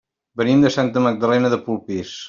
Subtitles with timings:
[0.41, 2.17] Venim de Santa Magdalena de Polpís.